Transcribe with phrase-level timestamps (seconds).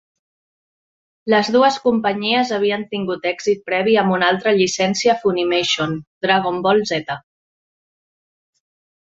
[1.33, 5.95] Les dues companyies havien tingut èxit previ amb una altra llicència Funimation:
[6.27, 7.19] "Dragon Ball Z".